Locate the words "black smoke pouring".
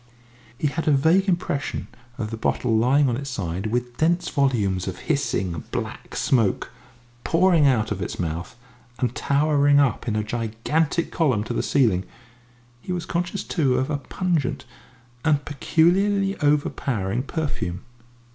5.69-7.67